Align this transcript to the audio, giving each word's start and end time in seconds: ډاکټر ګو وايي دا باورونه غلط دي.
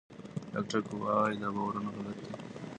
ډاکټر 0.53 0.81
ګو 0.87 0.95
وايي 1.03 1.35
دا 1.41 1.49
باورونه 1.55 1.89
غلط 1.95 2.17
دي. 2.23 2.33